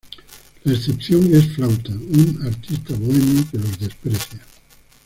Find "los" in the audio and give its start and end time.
3.59-3.77